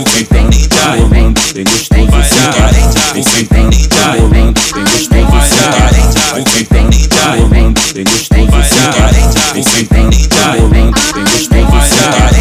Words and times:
O 0.00 0.04
que 0.04 0.24
tem 0.24 0.48
de 0.48 0.68
rolando, 0.72 1.40
tem 1.52 1.64
gostoso 1.64 2.12
sem 2.24 3.20
O 3.20 3.24
que 3.24 3.44
tem 3.44 3.68
de 3.68 3.88
rolando, 3.92 4.60
tem 4.72 4.84
gostoso 4.84 5.38
sem 5.46 6.40
O 6.40 6.44
que 6.44 6.64
tem 6.64 6.88
de 6.88 7.08
rolando, 7.20 7.80
tem 7.92 8.04
gostoso 8.04 8.56
sem 8.64 9.60
O 9.60 9.64
que 9.64 9.84
tem 9.84 10.08
de 10.08 10.28
rolando, 10.32 10.98
tem 11.12 11.24
gostoso 11.26 11.76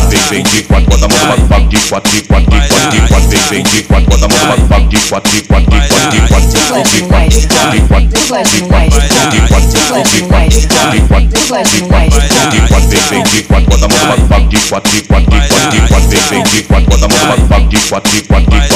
de 0.10 0.30
Vem 0.30 0.44
de 0.44 0.64
quatro, 0.64 0.90
bota 0.90 1.08
de 1.09 1.16
mão 1.16 1.28
de 1.28 1.42
papo 1.50 1.68
de 1.68 1.78
quatro, 1.80 2.12
de 2.12 2.22
quatro, 2.22 2.50
de 2.50 2.59
quatro, 2.70 2.90
de 2.90 3.02
quatro 3.09 3.30
Vem 3.50 3.64
de 3.64 3.84
quatro, 3.84 4.09
bota 4.09 4.28
de 4.30 4.36
mão 4.46 4.56
de 4.56 4.68
papo 4.70 4.88
de 4.88 4.98
quatro, 5.09 5.32
de 5.34 5.42
quatro, 5.42 5.70
de 5.72 5.88
quatro 5.90 5.98
what 13.70 13.80
the 13.81 13.88
motherfuck 13.88 14.50
dick 14.50 14.72
what 14.72 14.84
dick 14.84 15.09
what 15.09 15.23
dick 15.30 15.45
what 15.50 15.69
dick 15.72 15.89
what 15.89 16.45
dick 16.52 16.69
what 16.69 16.84
what 16.88 17.00
the 17.00 17.08
motherfuck 17.08 17.69
dick 17.69 17.92
what 17.92 18.03
dick 18.03 18.30
what 18.30 18.44
dick 18.50 18.69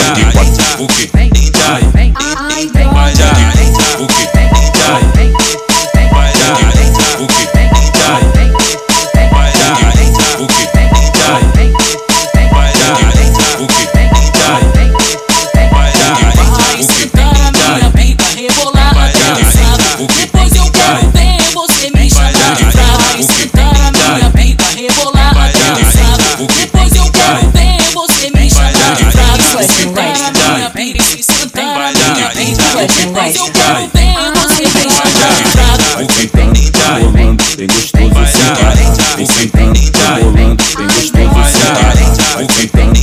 brava. 29.87 29.93
Vai 29.93 30.15
sentar 30.15 30.47
na 30.47 30.55
minha 30.55 30.69
peita 30.69 31.03
e 31.17 31.23
sentar 31.23 31.65
na 31.65 32.13
minha 32.13 32.29
peita. 32.29 32.63
Depois 32.87 33.35
eu 33.35 33.51
quero 33.51 33.89
ver 33.93 34.13
você 34.35 34.63
me 34.63 34.89
chamar 34.89 35.29
de 35.35 35.43
brava. 35.53 36.03
O 36.03 36.07
que? 36.07 36.43
Bolando, 36.83 37.43
bem 37.57 37.67
gostoso, 37.67 38.13
sentar. 38.31 38.75
Vem 39.15 39.25
sentando, 39.25 39.79
bolando, 40.19 40.63
bem 40.77 40.87
gostoso, 40.87 41.41
sentar. 41.51 41.93
Vai 42.33 42.47
sentando, 42.49 42.99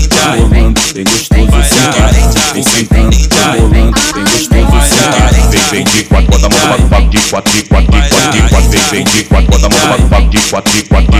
bolando, 0.51 0.81
bem 0.93 1.05
gostoso, 1.05 1.59
sentar. 1.69 2.11
Vem 2.53 2.63
sentando, 2.63 3.17
bolando, 3.61 4.01
bem 4.15 4.25
gostoso, 4.25 4.79
sentar. 4.89 5.31
Vem, 5.51 5.63
vem 5.71 5.85
de 5.85 6.05
quatro, 6.05 6.31
bota 6.31 6.47
a 6.47 6.51
mão 6.51 6.79
no 6.79 6.89
bagulho, 6.89 7.11
de 7.11 7.19
quatro, 7.31 7.53
de 7.53 7.63
quatro, 7.65 7.91
de 7.91 8.09
quatro, 8.09 8.31
de 8.31 8.49
quatro. 8.49 8.71
Vem, 8.71 8.83
vem 8.91 9.05
de 9.05 9.25
quatro, 9.25 9.51
bota 9.51 9.67
a 9.67 9.71
mão 9.71 9.99
no 9.99 10.09
bagulho, 10.09 10.31
de 10.31 10.39
quatro, 10.51 10.73
de 10.73 10.83
quatro, 10.85 11.20